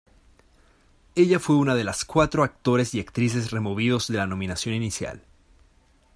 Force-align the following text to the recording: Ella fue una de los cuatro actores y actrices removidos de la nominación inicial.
Ella 1.13 1.37
fue 1.39 1.57
una 1.57 1.75
de 1.75 1.83
los 1.83 2.05
cuatro 2.05 2.41
actores 2.43 2.95
y 2.95 2.99
actrices 2.99 3.51
removidos 3.51 4.07
de 4.07 4.17
la 4.17 4.25
nominación 4.25 4.73
inicial. 4.73 5.21